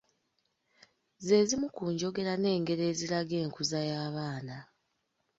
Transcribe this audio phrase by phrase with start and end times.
[1.25, 4.57] Ze zimu ku njogera n’engero eziraga enkuza y’abaana.